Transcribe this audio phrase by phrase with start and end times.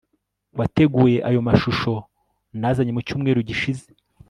[0.57, 1.91] Wateguye ayo mashusho
[2.59, 3.87] nazanye mu cyumweru gishize